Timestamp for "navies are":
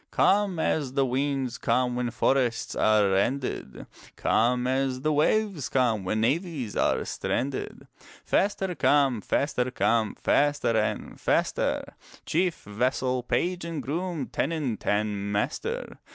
6.21-7.05